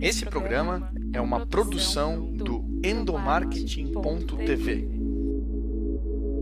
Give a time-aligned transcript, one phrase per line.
[0.00, 4.88] Esse programa é uma produção do endomarketing.tv.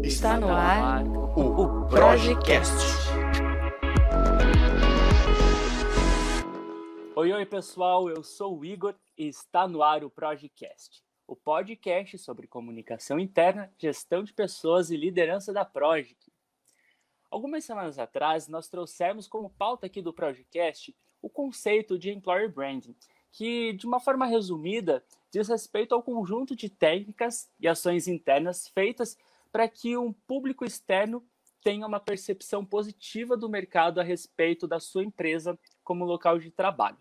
[0.04, 2.70] Está no ar o Projecast.
[7.14, 8.10] Oi, oi, pessoal.
[8.10, 13.72] Eu sou o Igor e está no ar o Projecast, o podcast sobre comunicação interna,
[13.78, 16.30] gestão de pessoas e liderança da Projic.
[17.30, 22.94] Algumas semanas atrás, nós trouxemos como pauta aqui do Projecast o conceito de Employer Branding,
[23.36, 29.18] que, de uma forma resumida, diz respeito ao conjunto de técnicas e ações internas feitas
[29.52, 31.22] para que um público externo
[31.62, 36.96] tenha uma percepção positiva do mercado a respeito da sua empresa como local de trabalho.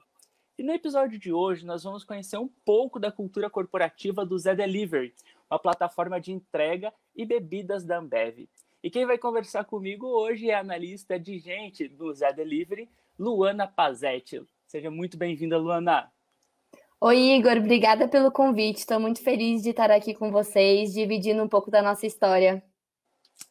[0.58, 4.54] E no episódio de hoje nós vamos conhecer um pouco da cultura corporativa do Zé
[4.54, 5.14] Delivery,
[5.50, 8.50] uma plataforma de entrega e bebidas da Ambev.
[8.84, 13.66] E quem vai conversar comigo hoje é a analista de gente do Zé Delivery, Luana
[13.66, 14.46] Pazetti.
[14.68, 16.12] Seja muito bem-vinda, Luana.
[17.02, 18.78] Oi, Igor, obrigada pelo convite.
[18.78, 22.64] Estou muito feliz de estar aqui com vocês, dividindo um pouco da nossa história.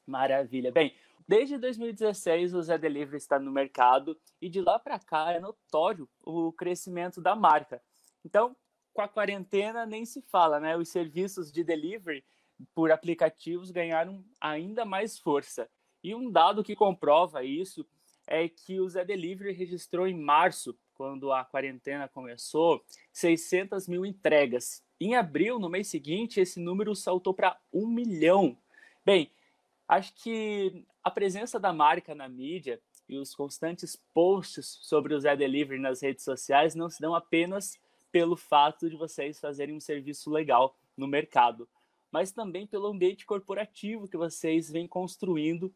[0.06, 0.72] Maravilha.
[0.72, 0.94] Bem,
[1.28, 6.08] desde 2016 o Zé Delivery está no mercado e de lá para cá é notório
[6.22, 7.82] o crescimento da marca.
[8.24, 8.56] Então,
[8.94, 10.74] com a quarentena nem se fala, né?
[10.76, 12.24] Os serviços de delivery
[12.74, 15.68] por aplicativos ganharam ainda mais força.
[16.02, 17.86] E um dado que comprova isso
[18.26, 24.82] é que o Zé Delivery registrou em março quando a quarentena começou, 600 mil entregas.
[25.00, 28.56] Em abril, no mês seguinte, esse número saltou para um milhão.
[29.04, 29.30] Bem,
[29.88, 35.36] acho que a presença da marca na mídia e os constantes posts sobre o Zé
[35.36, 37.78] Delivery nas redes sociais não se dão apenas
[38.10, 41.68] pelo fato de vocês fazerem um serviço legal no mercado,
[42.10, 45.74] mas também pelo ambiente corporativo que vocês vêm construindo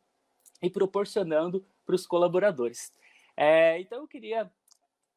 [0.63, 2.93] e proporcionando para os colaboradores.
[3.37, 4.51] É, então eu queria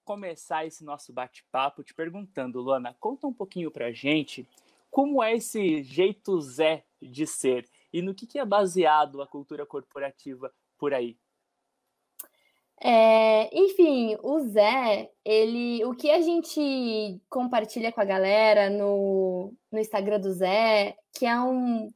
[0.04, 4.48] começar esse nosso bate-papo te perguntando, Luana, conta um pouquinho para gente
[4.90, 9.66] como é esse jeito Zé de ser e no que, que é baseado a cultura
[9.66, 11.18] corporativa por aí.
[12.84, 19.80] É, enfim, o Zé, ele, o que a gente compartilha com a galera no, no
[19.80, 21.94] Instagram do Zé, que é um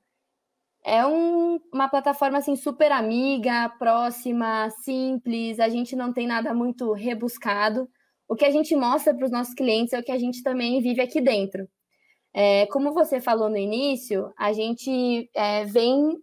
[0.83, 5.59] é um, uma plataforma assim super amiga, próxima, simples.
[5.59, 7.89] A gente não tem nada muito rebuscado
[8.27, 10.81] o que a gente mostra para os nossos clientes é o que a gente também
[10.81, 11.67] vive aqui dentro.
[12.33, 16.17] É, como você falou no início, a gente é, vem,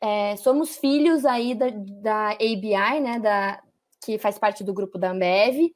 [0.00, 1.66] é, somos filhos aí da,
[2.02, 3.62] da ABI, né, da,
[4.02, 5.70] que faz parte do grupo da Ambev,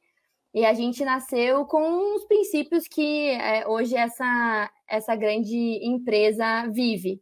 [0.53, 5.55] e a gente nasceu com os princípios que é, hoje essa, essa grande
[5.85, 7.21] empresa vive.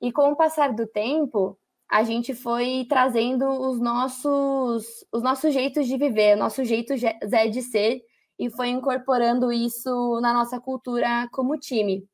[0.00, 1.58] E com o passar do tempo,
[1.90, 7.48] a gente foi trazendo os nossos, os nossos jeitos de viver, o nosso jeito Zé
[7.48, 8.02] de ser,
[8.38, 12.06] e foi incorporando isso na nossa cultura como time.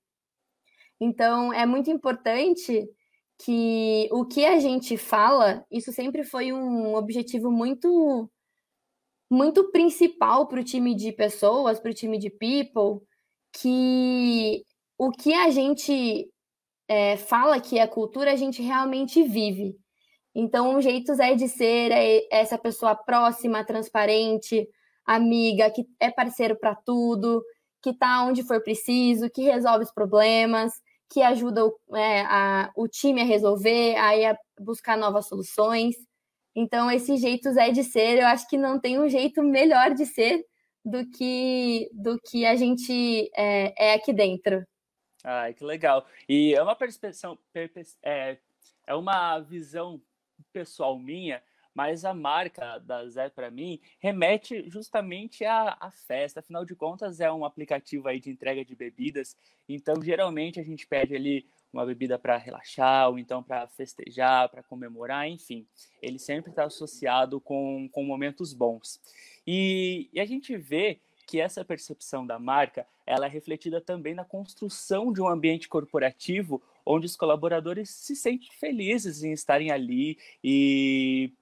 [1.01, 2.89] Então, é muito importante
[3.39, 8.31] que o que a gente fala, isso sempre foi um objetivo muito
[9.31, 13.05] muito principal para o time de pessoas, para o time de people,
[13.53, 14.65] que
[14.97, 16.31] o que a gente
[16.89, 19.77] é, fala que é cultura, a gente realmente vive.
[20.35, 24.69] Então, o jeito Zé de ser é essa pessoa próxima, transparente,
[25.07, 27.43] amiga, que é parceiro para tudo,
[27.83, 30.73] que está onde for preciso, que resolve os problemas,
[31.09, 35.95] que ajuda o, é, a, o time a resolver, aí a buscar novas soluções.
[36.57, 40.07] Então, esse jeito Zé de ser, eu acho que não tem um jeito melhor de
[40.07, 40.45] ser
[40.85, 44.65] do que, do que a gente é, é aqui dentro.
[45.25, 46.07] Ai, que legal.
[46.29, 47.39] E é uma percepção,
[48.03, 48.37] é,
[48.87, 49.99] é uma visão
[50.53, 51.43] pessoal minha,
[51.75, 56.41] mas a marca da Zé para mim remete justamente à, à, festa.
[56.41, 59.35] Afinal de contas, é um aplicativo aí de entrega de bebidas.
[59.67, 64.63] Então, geralmente a gente pede ali uma bebida para relaxar, ou então para festejar, para
[64.63, 65.67] comemorar, enfim.
[66.03, 69.01] Ele sempre está associado com, com momentos bons.
[69.47, 74.25] E, e a gente vê que essa percepção da marca ela é refletida também na
[74.25, 81.33] construção de um ambiente corporativo onde os colaboradores se sentem felizes em estarem ali e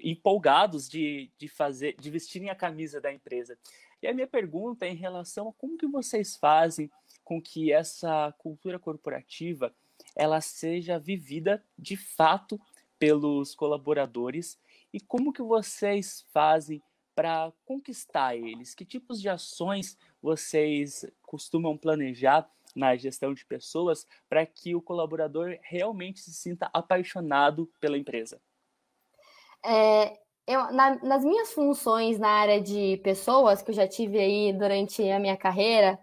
[0.00, 3.58] empolgados de, de fazer, de vestirem a camisa da empresa.
[4.02, 6.90] E a minha pergunta é em relação a como que vocês fazem
[7.24, 9.74] com que essa cultura corporativa
[10.14, 12.60] ela seja vivida de fato
[12.98, 14.58] pelos colaboradores
[14.92, 16.82] e como que vocês fazem
[17.18, 18.76] para conquistar eles?
[18.76, 25.58] Que tipos de ações vocês costumam planejar na gestão de pessoas para que o colaborador
[25.62, 28.40] realmente se sinta apaixonado pela empresa?
[29.66, 30.16] É,
[30.46, 35.02] eu, na, nas minhas funções na área de pessoas, que eu já tive aí durante
[35.10, 35.98] a minha carreira,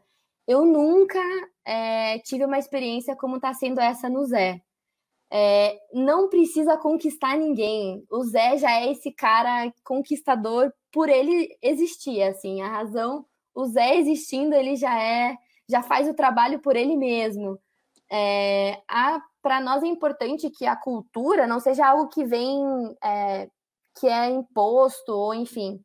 [0.46, 1.22] eu nunca
[1.64, 4.62] é, tive uma experiência como está sendo essa no Zé.
[5.38, 8.06] É, não precisa conquistar ninguém.
[8.10, 13.98] O Zé já é esse cara conquistador por ele existir, assim, a razão, o Zé
[13.98, 15.36] existindo, ele já é,
[15.68, 17.60] já faz o trabalho por ele mesmo.
[18.10, 18.82] É,
[19.42, 22.64] para nós é importante que a cultura não seja algo que vem
[23.04, 23.50] é,
[24.00, 25.82] que é imposto, ou enfim.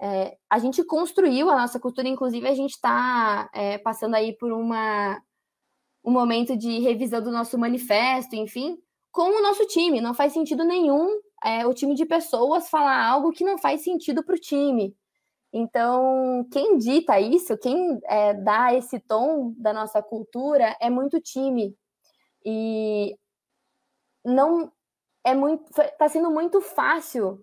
[0.00, 4.50] É, a gente construiu a nossa cultura, inclusive a gente está é, passando aí por
[4.50, 5.20] uma,
[6.08, 8.78] um momento de revisão do nosso manifesto, enfim,
[9.12, 10.00] com o nosso time.
[10.00, 14.24] Não faz sentido nenhum é, o time de pessoas falar algo que não faz sentido
[14.24, 14.96] para o time.
[15.52, 21.76] Então, quem dita isso, quem é, dá esse tom da nossa cultura é muito time.
[22.42, 23.14] E
[24.24, 24.72] não
[25.22, 27.38] é muito, está sendo muito fácil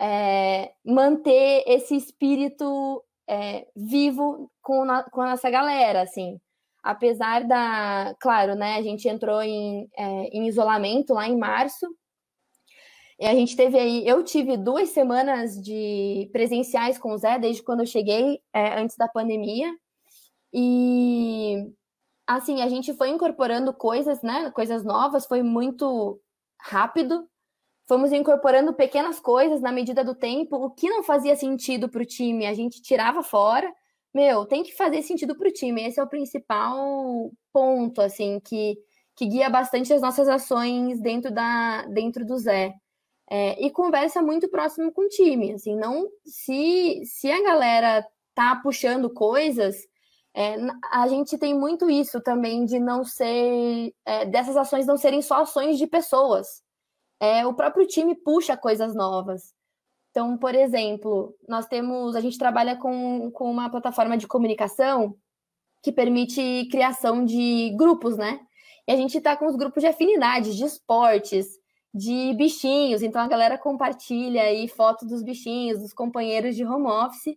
[0.00, 6.40] é, manter esse espírito é, vivo com, na, com a nossa galera, assim.
[6.86, 11.84] Apesar da, claro, né, a gente entrou em, é, em isolamento lá em março,
[13.18, 17.62] e a gente teve aí, eu tive duas semanas de presenciais com o Zé desde
[17.62, 19.74] quando eu cheguei, é, antes da pandemia,
[20.52, 21.66] e
[22.24, 26.20] assim, a gente foi incorporando coisas, né, coisas novas, foi muito
[26.60, 27.28] rápido.
[27.88, 30.56] Fomos incorporando pequenas coisas na medida do tempo.
[30.56, 33.72] O que não fazia sentido para o time, a gente tirava fora.
[34.16, 35.84] Meu, tem que fazer sentido para o time.
[35.84, 38.74] Esse é o principal ponto, assim, que,
[39.14, 42.72] que guia bastante as nossas ações dentro, da, dentro do Zé.
[43.30, 45.52] É, e conversa muito próximo com o time.
[45.52, 49.86] Assim, não se, se a galera tá puxando coisas,
[50.34, 50.56] é,
[50.92, 55.42] a gente tem muito isso também de não ser é, dessas ações não serem só
[55.42, 56.62] ações de pessoas.
[57.20, 59.54] É, o próprio time puxa coisas novas.
[60.16, 65.14] Então, por exemplo, nós temos, a gente trabalha com, com uma plataforma de comunicação
[65.82, 68.40] que permite criação de grupos, né?
[68.88, 71.58] E a gente está com os grupos de afinidades, de esportes,
[71.92, 73.02] de bichinhos.
[73.02, 77.36] Então a galera compartilha aí foto dos bichinhos, dos companheiros de home office,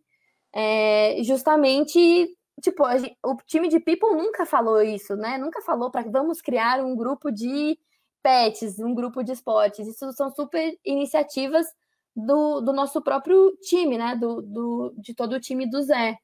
[0.53, 2.85] é, justamente tipo,
[3.25, 5.37] o time de People nunca falou isso, né?
[5.37, 7.77] Nunca falou para vamos criar um grupo de
[8.23, 9.85] pets, um grupo de esportes.
[9.85, 11.67] Isso são super iniciativas
[12.15, 14.15] do, do nosso próprio time, né?
[14.15, 16.17] Do, do, de todo o time do Zé.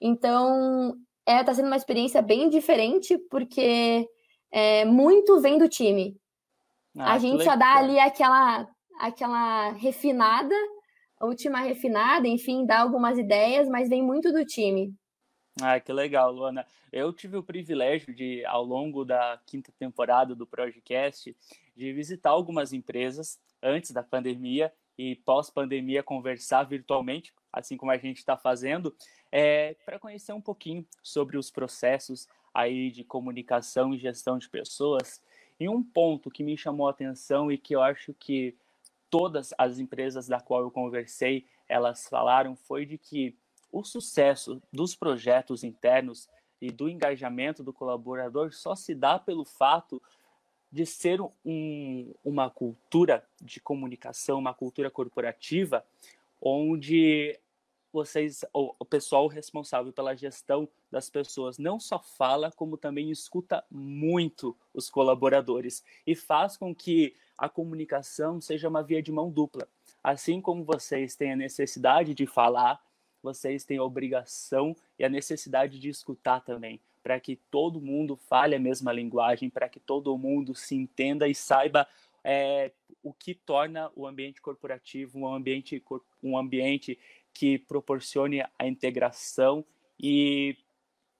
[0.00, 0.94] Então,
[1.26, 4.08] é, tá sendo uma experiência bem diferente, porque
[4.50, 6.16] é, muito vem do time.
[6.98, 10.54] Ah, a gente só dá ali aquela, aquela refinada,
[11.18, 14.92] a última refinada, enfim, dá algumas ideias, mas vem muito do time.
[15.60, 16.66] Ah, que legal, Luana.
[16.92, 21.36] Eu tive o privilégio de, ao longo da quinta temporada do Projecast,
[21.76, 28.18] de visitar algumas empresas antes da pandemia e pós-pandemia conversar virtualmente, assim como a gente
[28.18, 28.94] está fazendo,
[29.32, 35.22] é, para conhecer um pouquinho sobre os processos aí de comunicação e gestão de pessoas.
[35.58, 38.56] E um ponto que me chamou a atenção e que eu acho que
[39.08, 43.36] todas as empresas da qual eu conversei, elas falaram foi de que
[43.72, 46.28] o sucesso dos projetos internos
[46.60, 50.02] e do engajamento do colaborador só se dá pelo fato
[50.72, 55.84] de ser um, uma cultura de comunicação, uma cultura corporativa,
[56.40, 57.38] onde
[57.92, 63.64] vocês, o, o pessoal responsável pela gestão das pessoas, não só fala, como também escuta
[63.70, 69.66] muito os colaboradores e faz com que a comunicação seja uma via de mão dupla.
[70.02, 72.80] Assim como vocês têm a necessidade de falar,
[73.22, 78.54] vocês têm a obrigação e a necessidade de escutar também, para que todo mundo fale
[78.54, 81.86] a mesma linguagem, para que todo mundo se entenda e saiba
[82.22, 85.82] é, o que torna o ambiente corporativo um ambiente,
[86.22, 86.98] um ambiente
[87.32, 89.64] que proporcione a integração
[89.98, 90.56] e,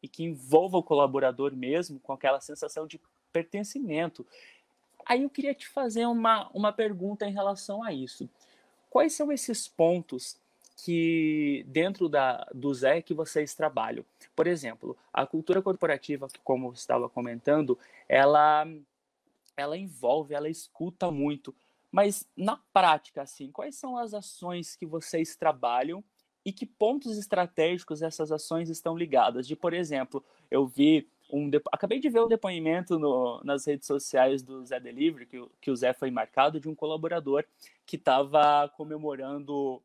[0.02, 3.00] e que envolva o colaborador mesmo com aquela sensação de
[3.32, 4.26] pertencimento.
[5.06, 8.28] Aí eu queria te fazer uma, uma pergunta em relação a isso.
[8.90, 10.38] Quais são esses pontos
[10.84, 14.04] que dentro da, do Zé que vocês trabalham.
[14.34, 18.66] Por exemplo, a cultura corporativa, como você estava comentando, ela,
[19.56, 21.54] ela envolve, ela escuta muito.
[21.90, 26.02] Mas na prática, assim, quais são as ações que vocês trabalham
[26.44, 29.46] e que pontos estratégicos essas ações estão ligadas?
[29.46, 34.42] De, por exemplo, eu vi um acabei de ver um depoimento no, nas redes sociais
[34.42, 37.44] do Zé Delivery que, que o Zé foi marcado de um colaborador
[37.87, 39.80] que estava comemorando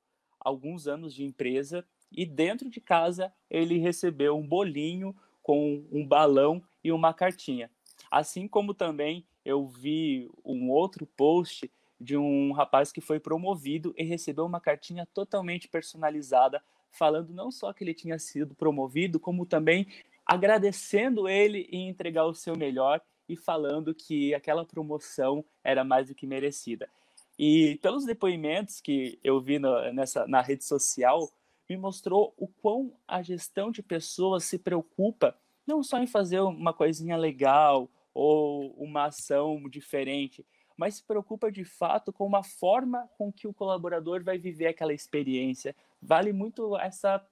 [0.46, 6.64] alguns anos de empresa e dentro de casa ele recebeu um bolinho com um balão
[6.84, 7.70] e uma cartinha.
[8.10, 14.04] Assim como também eu vi um outro post de um rapaz que foi promovido e
[14.04, 19.88] recebeu uma cartinha totalmente personalizada, falando não só que ele tinha sido promovido, como também
[20.26, 26.16] agradecendo ele e entregar o seu melhor e falando que aquela promoção era mais do
[26.16, 26.90] que merecida.
[27.38, 31.30] E pelos depoimentos que eu vi no, nessa, na rede social,
[31.70, 36.74] me mostrou o quão a gestão de pessoas se preocupa não só em fazer uma
[36.74, 40.46] coisinha legal ou uma ação diferente,
[40.78, 44.94] mas se preocupa de fato com uma forma com que o colaborador vai viver aquela
[44.94, 45.76] experiência.
[46.02, 47.26] Vale muito essa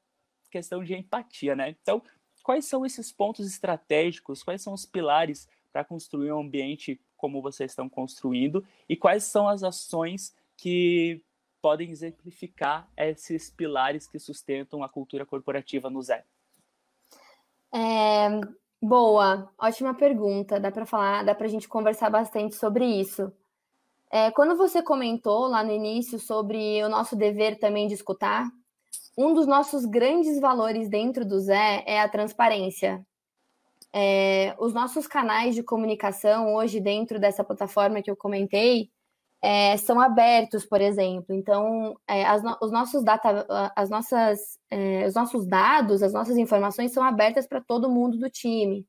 [0.50, 1.70] questão de empatia, né?
[1.70, 2.02] Então,
[2.42, 7.72] quais são esses pontos estratégicos, quais são os pilares para construir um ambiente como vocês
[7.72, 11.24] estão construindo e quais são as ações que
[11.62, 16.26] podem exemplificar esses pilares que sustentam a cultura corporativa no Zé?
[17.74, 18.42] É,
[18.82, 20.60] boa, ótima pergunta.
[20.60, 23.32] Dá para falar, dá para a gente conversar bastante sobre isso.
[24.12, 28.52] É, quando você comentou lá no início sobre o nosso dever também de escutar,
[29.18, 33.02] um dos nossos grandes valores dentro do Zé é a transparência.
[33.94, 38.90] É, os nossos canais de comunicação hoje dentro dessa plataforma que eu comentei
[39.42, 41.36] é, são abertos, por exemplo.
[41.36, 43.46] Então, é, as, os nossos data,
[43.76, 48.30] as nossas, é, os nossos dados, as nossas informações são abertas para todo mundo do
[48.30, 48.88] time.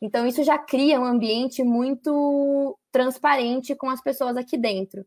[0.00, 5.04] Então, isso já cria um ambiente muito transparente com as pessoas aqui dentro.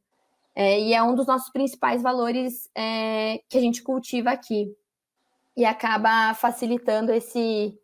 [0.55, 4.75] É, e é um dos nossos principais valores é, que a gente cultiva aqui.
[5.55, 7.77] E acaba facilitando esse,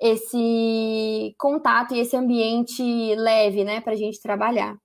[0.00, 2.82] esse contato e esse ambiente
[3.14, 4.76] leve, né, para a gente trabalhar.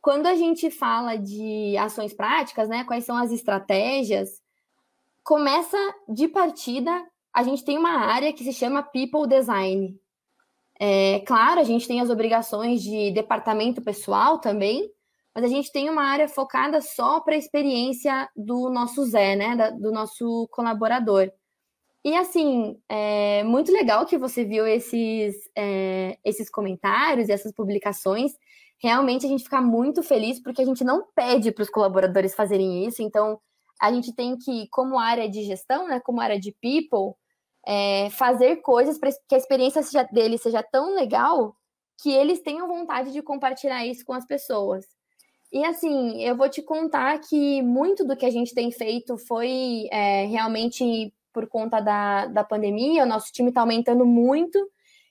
[0.00, 4.40] Quando a gente fala de ações práticas, né, quais são as estratégias,
[5.24, 5.76] começa
[6.08, 7.04] de partida,
[7.34, 9.94] a gente tem uma área que se chama People Design.
[10.80, 14.88] É, claro, a gente tem as obrigações de departamento pessoal também,
[15.34, 19.56] mas a gente tem uma área focada só para a experiência do nosso Zé, né,
[19.56, 21.30] da, do nosso colaborador.
[22.04, 28.32] E assim, é muito legal que você viu esses, é, esses comentários e essas publicações.
[28.80, 32.86] Realmente a gente fica muito feliz porque a gente não pede para os colaboradores fazerem
[32.86, 33.02] isso.
[33.02, 33.40] Então,
[33.80, 37.14] a gente tem que, como área de gestão, né, como área de people,
[37.66, 41.54] é, fazer coisas para que a experiência seja, deles seja tão legal
[42.00, 44.86] que eles tenham vontade de compartilhar isso com as pessoas.
[45.52, 49.88] E assim, eu vou te contar que muito do que a gente tem feito foi
[49.90, 54.58] é, realmente por conta da, da pandemia, o nosso time está aumentando muito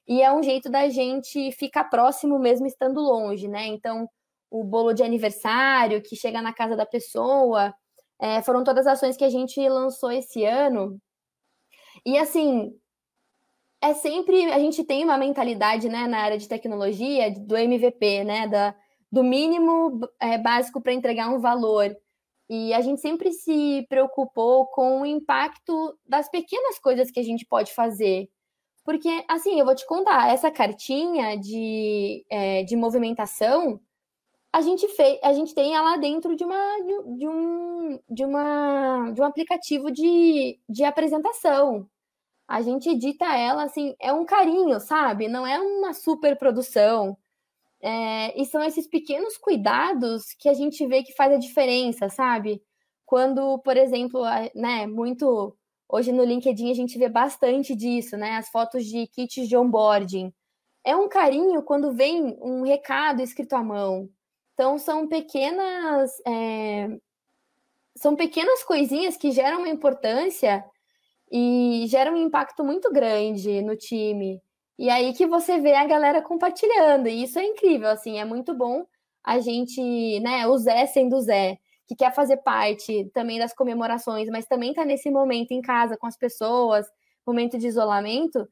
[0.06, 3.66] e é um jeito da gente ficar próximo mesmo estando longe, né?
[3.68, 4.10] Então,
[4.52, 7.74] o bolo de aniversário que chega na casa da pessoa,
[8.20, 11.00] é, foram todas as ações que a gente lançou esse ano.
[12.06, 12.74] E assim,
[13.82, 18.50] é sempre a gente tem uma mentalidade, né, na área de tecnologia do MVP, né,
[18.50, 18.76] da,
[19.10, 21.96] do mínimo é, básico para entregar um valor.
[22.50, 27.46] E a gente sempre se preocupou com o impacto das pequenas coisas que a gente
[27.46, 28.30] pode fazer.
[28.86, 33.82] Porque, assim, eu vou te contar, essa cartinha de, é, de movimentação,
[34.54, 36.56] a gente, fez, a gente tem ela dentro de, uma,
[37.18, 41.88] de, um, de, uma, de um aplicativo de, de apresentação.
[42.48, 45.28] A gente edita ela, assim, é um carinho, sabe?
[45.28, 47.18] Não é uma super produção.
[47.82, 52.62] É, e são esses pequenos cuidados que a gente vê que faz a diferença, sabe?
[53.06, 54.22] Quando, por exemplo,
[54.56, 55.56] né, muito
[55.88, 58.38] hoje no LinkedIn a gente vê bastante disso, né?
[58.38, 60.34] As fotos de kits de onboarding.
[60.84, 64.10] É um carinho quando vem um recado escrito à mão.
[64.54, 66.90] Então são pequenas é,
[67.98, 70.64] são pequenas coisinhas que geram uma importância
[71.32, 74.42] e geram um impacto muito grande no time.
[74.78, 78.54] E aí que você vê a galera compartilhando, e isso é incrível, assim, é muito
[78.54, 78.86] bom
[79.24, 84.46] a gente, né, o Zé sendo Zé, que quer fazer parte também das comemorações, mas
[84.46, 86.86] também tá nesse momento em casa com as pessoas,
[87.26, 88.48] momento de isolamento,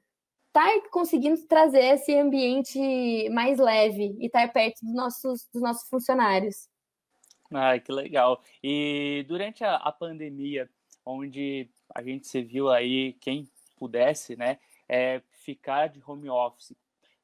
[0.51, 5.87] tá conseguindo trazer esse ambiente mais leve e estar tá perto dos nossos, dos nossos
[5.87, 6.67] funcionários.
[7.53, 8.41] Ai, que legal.
[8.63, 10.69] E durante a, a pandemia,
[11.05, 14.57] onde a gente se viu aí, quem pudesse, né,
[14.89, 16.75] é, ficar de home office.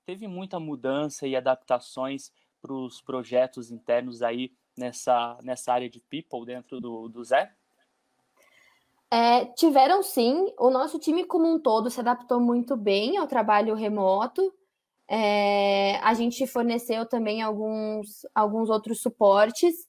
[0.06, 6.46] Teve muita mudança e adaptações para os projetos internos aí nessa, nessa área de people
[6.46, 7.51] dentro do, do Zé?
[9.10, 10.54] É, tiveram sim.
[10.58, 14.54] O nosso time como um todo se adaptou muito bem ao trabalho remoto.
[15.08, 19.88] É, a gente forneceu também alguns, alguns outros suportes.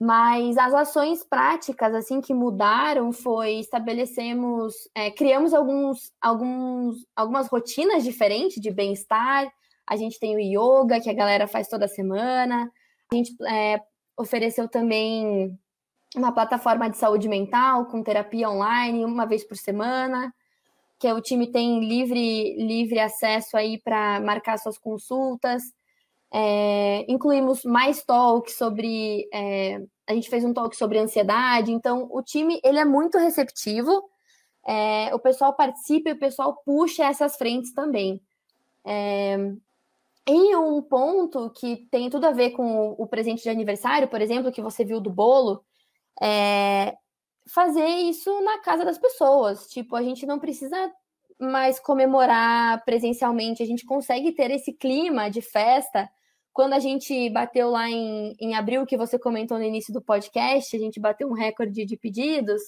[0.00, 8.02] Mas as ações práticas assim que mudaram foi estabelecemos, é, criamos alguns, alguns, algumas rotinas
[8.02, 9.50] diferentes de bem-estar.
[9.86, 12.70] A gente tem o yoga que a galera faz toda semana.
[13.12, 13.80] A gente é,
[14.16, 15.56] ofereceu também
[16.16, 20.32] uma plataforma de saúde mental com terapia online uma vez por semana,
[20.98, 25.62] que o time tem livre, livre acesso aí para marcar suas consultas.
[26.36, 29.28] É, incluímos mais talks sobre.
[29.32, 34.02] É, a gente fez um talk sobre ansiedade, então o time ele é muito receptivo.
[34.66, 38.20] É, o pessoal participa o pessoal puxa essas frentes também.
[38.84, 39.36] É,
[40.26, 44.50] e um ponto que tem tudo a ver com o presente de aniversário, por exemplo,
[44.50, 45.64] que você viu do bolo,
[46.20, 46.96] é
[47.46, 49.68] fazer isso na casa das pessoas.
[49.68, 50.76] Tipo, a gente não precisa
[51.38, 56.10] mais comemorar presencialmente, a gente consegue ter esse clima de festa.
[56.54, 60.74] Quando a gente bateu lá em, em abril, que você comentou no início do podcast,
[60.74, 62.62] a gente bateu um recorde de pedidos,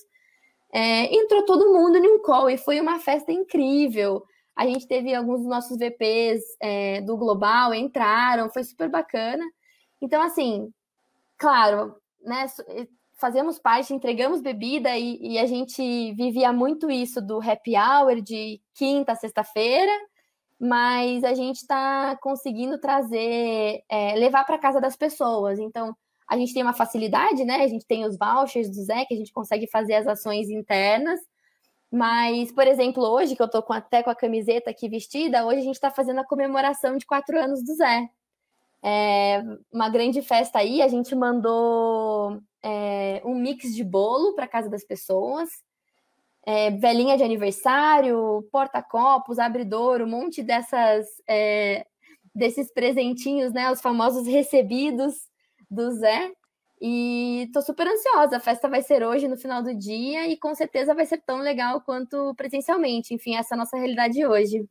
[0.72, 4.24] é, entrou todo mundo em um call e foi uma festa incrível.
[4.56, 9.44] A gente teve alguns dos nossos VPs é, do Global, entraram, foi super bacana.
[10.02, 10.68] Então, assim,
[11.38, 12.46] claro, né,
[13.14, 18.60] fazemos parte, entregamos bebida e, e, a gente vivia muito isso do happy hour de
[18.74, 19.92] quinta a sexta-feira,
[20.58, 25.58] mas a gente está conseguindo trazer, é, levar para casa das pessoas.
[25.58, 25.94] Então,
[26.28, 27.56] a gente tem uma facilidade, né?
[27.56, 31.20] A gente tem os vouchers do Zé, que a gente consegue fazer as ações internas,
[31.90, 35.62] mas, por exemplo, hoje, que eu com, até com a camiseta aqui vestida, hoje a
[35.62, 38.08] gente está fazendo a comemoração de quatro anos do Zé.
[38.82, 44.68] É uma grande festa aí, a gente mandou é, um mix de bolo para casa
[44.68, 45.48] das pessoas,
[46.46, 51.84] é, velhinha de aniversário, porta-copos, abridor, um monte dessas é,
[52.32, 53.70] desses presentinhos, né?
[53.70, 55.14] Os famosos recebidos
[55.68, 56.32] do Zé.
[56.80, 58.36] E tô super ansiosa.
[58.36, 61.38] A festa vai ser hoje, no final do dia, e com certeza vai ser tão
[61.38, 63.14] legal quanto presencialmente.
[63.14, 64.68] Enfim, essa é a nossa realidade hoje.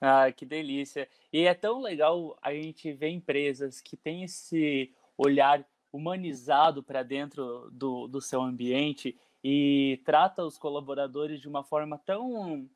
[0.00, 1.08] Ah, que delícia.
[1.32, 7.70] E é tão legal a gente ver empresas que têm esse olhar humanizado para dentro
[7.72, 12.68] do, do seu ambiente e trata os colaboradores de uma forma tão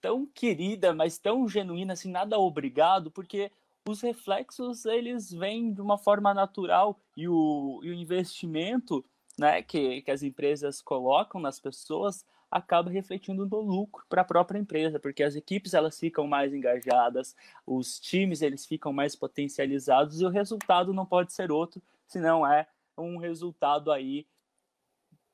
[0.00, 3.50] tão querida, mas tão genuína, assim, nada obrigado, porque
[3.88, 9.02] os reflexos eles vêm de uma forma natural e o, e o investimento
[9.38, 14.58] né, que, que as empresas colocam nas pessoas acaba refletindo no lucro para a própria
[14.58, 17.34] empresa, porque as equipes elas ficam mais engajadas,
[17.66, 22.66] os times eles ficam mais potencializados e o resultado não pode ser outro, senão é
[22.96, 24.24] um resultado aí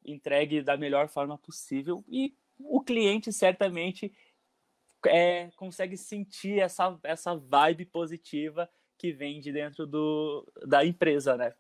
[0.05, 4.13] entregue da melhor forma possível e o cliente certamente
[5.07, 11.55] é, consegue sentir essa, essa vibe positiva que vem de dentro do, da empresa, né?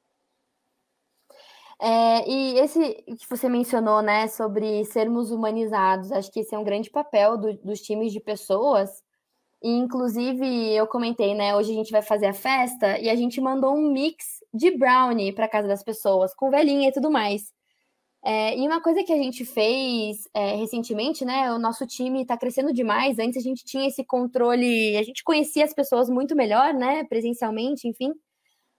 [1.82, 6.64] É, e esse que você mencionou, né, sobre sermos humanizados, acho que esse é um
[6.64, 9.02] grande papel do, dos times de pessoas.
[9.62, 13.40] E, inclusive, eu comentei, né, hoje a gente vai fazer a festa e a gente
[13.40, 17.50] mandou um mix de brownie para casa das pessoas, com velhinha e tudo mais.
[18.22, 21.52] É, e uma coisa que a gente fez é, recentemente, né?
[21.52, 23.18] O nosso time está crescendo demais.
[23.18, 27.04] Antes a gente tinha esse controle, a gente conhecia as pessoas muito melhor, né?
[27.04, 28.12] Presencialmente, enfim.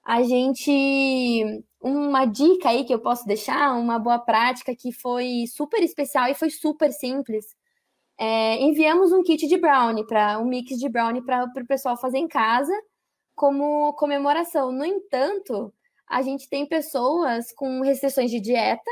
[0.06, 1.64] A gente.
[1.82, 6.36] Uma dica aí que eu posso deixar, uma boa prática que foi super especial e
[6.36, 7.46] foi super simples.
[8.20, 12.20] É, enviamos um kit de brownie, para um mix de brownie para o pessoal fazer
[12.20, 12.74] em casa
[13.36, 14.72] como comemoração.
[14.72, 15.74] No entanto,
[16.08, 18.92] a gente tem pessoas com restrições de dieta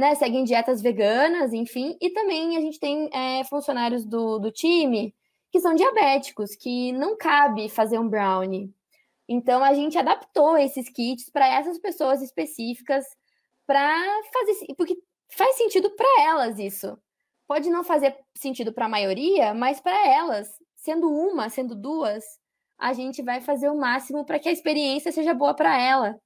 [0.00, 5.14] né, seguem dietas veganas, enfim, e também a gente tem é, funcionários do, do time
[5.52, 8.72] que são diabéticos, que não cabe fazer um brownie.
[9.28, 13.04] Então a gente adaptou esses kits para essas pessoas específicas
[13.66, 13.94] para
[14.32, 14.96] fazer porque
[15.36, 16.98] faz sentido para elas isso.
[17.46, 22.24] Pode não fazer sentido para a maioria, mas para elas, sendo uma, sendo duas,
[22.78, 26.18] a gente vai fazer o máximo para que a experiência seja boa para ela,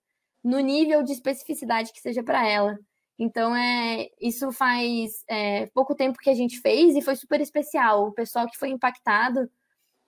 [0.44, 2.78] no nível de especificidade que seja para ela.
[3.18, 8.08] Então, é, isso faz é, pouco tempo que a gente fez e foi super especial.
[8.08, 9.48] O pessoal que foi impactado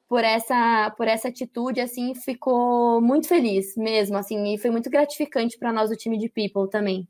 [0.08, 5.58] por essa, por essa atitude, assim, ficou muito feliz mesmo, assim, e foi muito gratificante
[5.58, 7.08] para nós, o time de People também.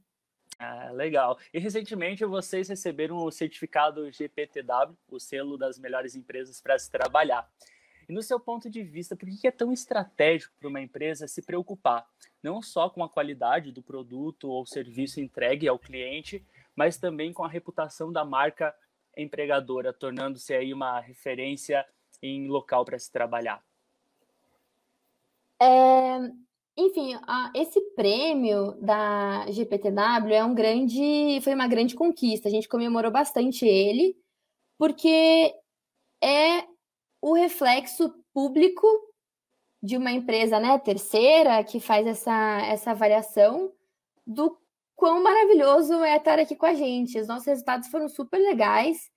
[0.59, 1.39] Ah, legal.
[1.53, 7.47] E recentemente vocês receberam o certificado GPTW, o selo das melhores empresas para se trabalhar.
[8.09, 11.43] E no seu ponto de vista, por que é tão estratégico para uma empresa se
[11.43, 12.07] preocupar
[12.43, 16.45] não só com a qualidade do produto ou serviço entregue ao cliente,
[16.77, 18.75] mas também com a reputação da marca
[19.17, 21.85] empregadora, tornando-se aí uma referência
[22.23, 23.63] em local para se trabalhar?
[25.61, 26.19] É,
[26.77, 27.19] enfim,
[27.55, 32.49] esse prêmio da GPTW é um grande, foi uma grande conquista.
[32.49, 34.15] A gente comemorou bastante ele,
[34.79, 35.55] porque
[36.23, 36.76] é
[37.27, 38.87] o reflexo público
[39.83, 43.73] de uma empresa né, terceira que faz essa, essa avaliação
[44.25, 44.57] do
[44.95, 47.19] quão maravilhoso é estar aqui com a gente.
[47.19, 49.11] Os nossos resultados foram super legais.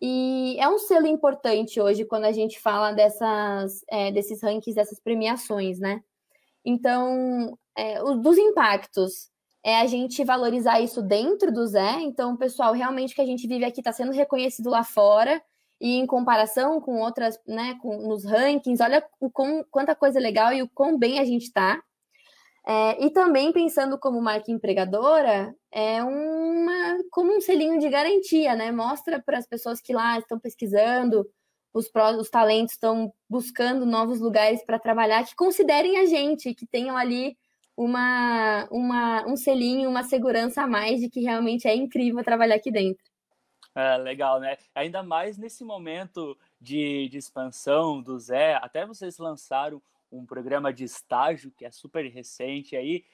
[0.00, 5.00] E é um selo importante hoje quando a gente fala dessas, é, desses rankings, dessas
[5.00, 6.00] premiações, né?
[6.64, 9.28] Então, é, o, dos impactos,
[9.64, 12.00] é a gente valorizar isso dentro do Zé.
[12.02, 15.42] Então, pessoal, realmente o que a gente vive aqui está sendo reconhecido lá fora
[15.80, 20.52] e em comparação com outras, né, com, nos rankings, olha o com, quanta coisa legal
[20.52, 21.82] e o quão bem a gente está.
[22.68, 28.72] É, e também pensando como marca empregadora, é uma como um selinho de garantia, né?
[28.72, 31.24] Mostra para as pessoas que lá estão pesquisando,
[31.72, 36.96] os, os talentos estão buscando novos lugares para trabalhar, que considerem a gente, que tenham
[36.96, 37.36] ali
[37.76, 42.72] uma, uma, um selinho, uma segurança a mais de que realmente é incrível trabalhar aqui
[42.72, 43.04] dentro.
[43.76, 44.56] É, legal, né?
[44.74, 50.84] Ainda mais nesse momento de, de expansão do Zé, até vocês lançaram um programa de
[50.84, 53.04] estágio que é super recente aí.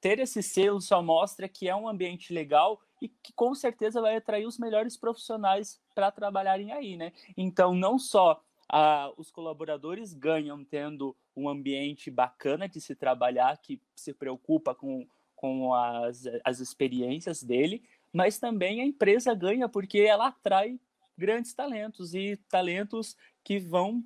[0.00, 4.14] Ter esse selo só mostra que é um ambiente legal e que com certeza vai
[4.14, 7.12] atrair os melhores profissionais para trabalharem aí, né?
[7.36, 13.80] Então, não só ah, os colaboradores ganham tendo um ambiente bacana de se trabalhar, que
[13.96, 20.28] se preocupa com, com as, as experiências dele, mas também a empresa ganha porque ela
[20.28, 20.78] atrai
[21.16, 24.04] grandes talentos e talentos que vão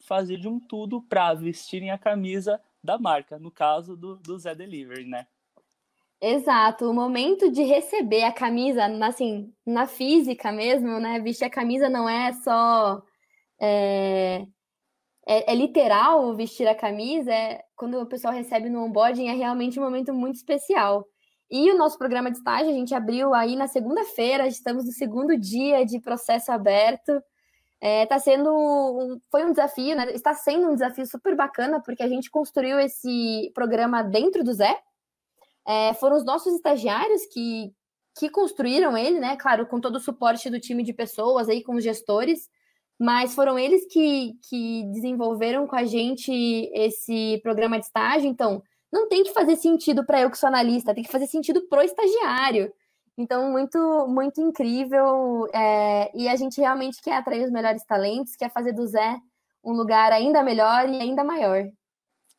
[0.00, 4.54] fazer de um tudo para vestirem a camisa da marca, no caso do, do Zé
[4.54, 5.26] Delivery, né?
[6.20, 11.20] Exato, o momento de receber a camisa, assim, na física mesmo, né?
[11.20, 13.02] Vestir a camisa não é só.
[13.60, 14.46] É,
[15.26, 19.78] é, é, literal vestir a camisa, é, quando o pessoal recebe no onboarding, é realmente
[19.78, 21.06] um momento muito especial.
[21.56, 25.38] E o nosso programa de estágio, a gente abriu aí na segunda-feira, estamos no segundo
[25.38, 27.22] dia de processo aberto.
[27.80, 30.10] É, tá sendo foi um desafio, né?
[30.10, 34.76] Está sendo um desafio super bacana porque a gente construiu esse programa dentro do Zé.
[35.64, 37.72] É, foram os nossos estagiários que,
[38.18, 39.36] que construíram ele, né?
[39.36, 42.50] Claro, com todo o suporte do time de pessoas aí, com os gestores,
[42.98, 46.32] mas foram eles que, que desenvolveram com a gente
[46.74, 48.28] esse programa de estágio.
[48.28, 48.60] Então,
[48.94, 51.82] não tem que fazer sentido para eu que sou analista, tem que fazer sentido pro
[51.82, 52.72] estagiário.
[53.18, 55.48] Então, muito, muito incrível.
[55.52, 59.18] É, e a gente realmente quer atrair os melhores talentos, quer fazer do Zé
[59.64, 61.68] um lugar ainda melhor e ainda maior.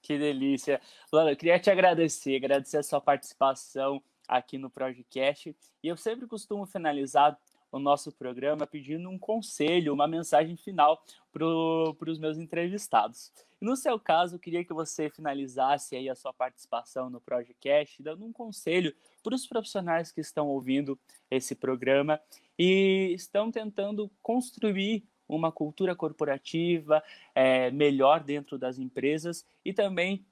[0.02, 0.80] Que delícia.
[1.12, 5.54] Luana, eu queria te agradecer, agradecer a sua participação aqui no podcast.
[5.84, 7.38] E eu sempre costumo finalizar
[7.76, 13.34] o nosso programa pedindo um conselho, uma mensagem final para os meus entrevistados.
[13.60, 18.24] No seu caso, eu queria que você finalizasse aí a sua participação no podcast, dando
[18.24, 20.98] um conselho para os profissionais que estão ouvindo
[21.30, 22.18] esse programa
[22.58, 30.26] e estão tentando construir uma cultura corporativa é, melhor dentro das empresas e também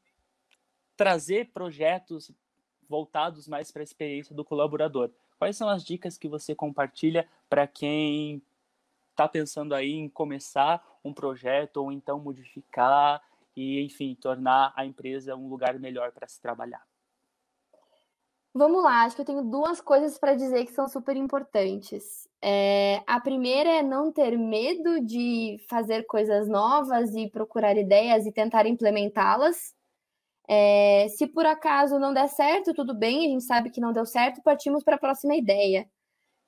[0.95, 2.32] trazer projetos
[2.88, 5.12] voltados mais para a experiência do colaborador.
[5.43, 8.41] Quais são as dicas que você compartilha para quem
[9.12, 13.21] está pensando aí em começar um projeto ou então modificar
[13.53, 16.82] e, enfim, tornar a empresa um lugar melhor para se trabalhar?
[18.53, 22.25] Vamos lá, acho que eu tenho duas coisas para dizer que são super importantes.
[22.41, 28.32] É, a primeira é não ter medo de fazer coisas novas e procurar ideias e
[28.32, 29.75] tentar implementá-las.
[30.49, 34.06] É, se por acaso não der certo, tudo bem, a gente sabe que não deu
[34.06, 35.88] certo, partimos para a próxima ideia.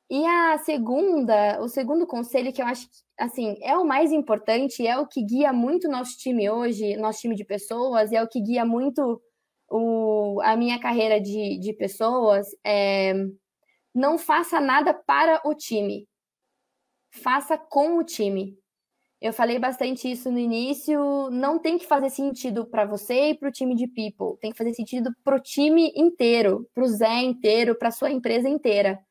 [0.09, 4.85] E a segunda, o segundo conselho que eu acho que, assim, é o mais importante,
[4.85, 8.27] é o que guia muito nosso time hoje, nosso time de pessoas, e é o
[8.27, 9.21] que guia muito
[9.69, 13.13] o, a minha carreira de, de pessoas, é
[13.95, 16.05] não faça nada para o time.
[17.09, 18.59] Faça com o time.
[19.25, 21.31] Eu falei bastante isso no início.
[21.31, 24.37] Não tem que fazer sentido para você e para o time de people.
[24.39, 28.47] Tem que fazer sentido para o time inteiro, para o Zé inteiro, para sua empresa
[28.47, 29.03] inteira.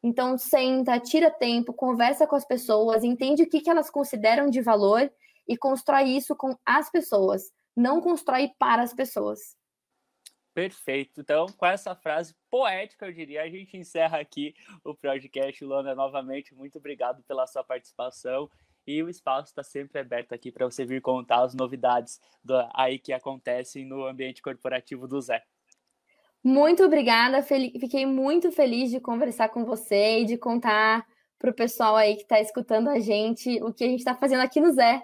[0.00, 4.62] Então, senta, tira tempo, conversa com as pessoas, entende o que, que elas consideram de
[4.62, 5.12] valor
[5.48, 7.50] e constrói isso com as pessoas.
[7.76, 9.56] Não constrói para as pessoas.
[10.54, 11.20] Perfeito.
[11.20, 15.64] Então, com essa frase poética, eu diria, a gente encerra aqui o podcast.
[15.64, 18.48] Luana, novamente, muito obrigado pela sua participação.
[18.86, 22.98] E o espaço está sempre aberto aqui para você vir contar as novidades do, aí
[22.98, 25.42] que acontecem no ambiente corporativo do Zé.
[26.42, 31.04] Muito obrigada, fiquei muito feliz de conversar com você e de contar
[31.38, 34.40] para o pessoal aí que está escutando a gente o que a gente está fazendo
[34.40, 35.02] aqui no Zé.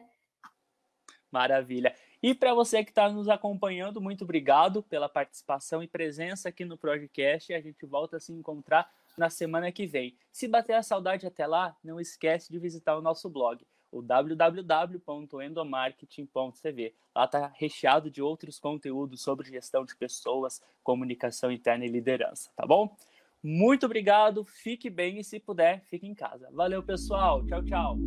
[1.30, 1.94] Maravilha.
[2.22, 6.78] E para você que está nos acompanhando, muito obrigado pela participação e presença aqui no
[6.78, 7.52] podcast.
[7.52, 10.16] A gente volta a se encontrar na semana que vem.
[10.31, 16.94] Se bater a saudade até lá, não esquece de visitar o nosso blog o www.endomarketing.cv.
[17.14, 22.66] Lá está recheado de outros conteúdos sobre gestão de pessoas, comunicação interna e liderança, tá
[22.66, 22.96] bom?
[23.42, 26.48] Muito obrigado, fique bem e se puder, fique em casa.
[26.53, 27.44] Valeu, pessoal.
[27.46, 27.98] Tchau, tchau.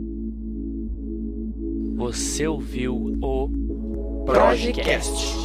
[1.98, 5.45] Você ouviu o Projecast.